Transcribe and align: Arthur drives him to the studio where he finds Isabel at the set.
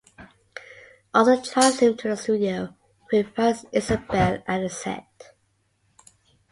Arthur 1.13 1.39
drives 1.51 1.77
him 1.77 1.95
to 1.95 2.07
the 2.07 2.17
studio 2.17 2.73
where 3.11 3.21
he 3.21 3.21
finds 3.33 3.65
Isabel 3.71 4.41
at 4.47 4.59
the 4.61 4.67
set. 4.71 5.35